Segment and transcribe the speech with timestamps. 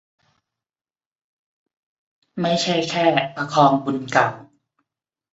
[2.41, 3.05] ไม่ใช่แค่
[3.35, 4.27] ประคองบุญเก่า